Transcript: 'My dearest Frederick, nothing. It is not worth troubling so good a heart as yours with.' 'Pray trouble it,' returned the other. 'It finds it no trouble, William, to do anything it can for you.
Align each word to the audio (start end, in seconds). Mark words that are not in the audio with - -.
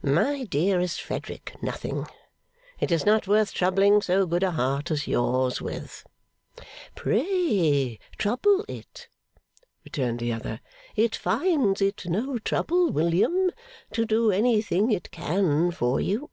'My 0.00 0.44
dearest 0.44 0.98
Frederick, 1.02 1.54
nothing. 1.60 2.06
It 2.80 2.90
is 2.90 3.04
not 3.04 3.28
worth 3.28 3.52
troubling 3.52 4.00
so 4.00 4.24
good 4.24 4.42
a 4.42 4.52
heart 4.52 4.90
as 4.90 5.06
yours 5.06 5.60
with.' 5.60 6.06
'Pray 6.94 7.98
trouble 8.16 8.64
it,' 8.66 9.10
returned 9.84 10.20
the 10.20 10.32
other. 10.32 10.62
'It 10.96 11.14
finds 11.14 11.82
it 11.82 12.06
no 12.06 12.38
trouble, 12.38 12.88
William, 12.90 13.50
to 13.92 14.06
do 14.06 14.30
anything 14.32 14.90
it 14.90 15.10
can 15.10 15.70
for 15.70 16.00
you. 16.00 16.30